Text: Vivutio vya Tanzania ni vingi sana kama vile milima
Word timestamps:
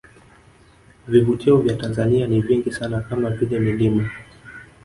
Vivutio 1.07 1.57
vya 1.57 1.75
Tanzania 1.75 2.27
ni 2.27 2.41
vingi 2.41 2.71
sana 2.71 3.01
kama 3.01 3.29
vile 3.29 3.59
milima 3.59 4.09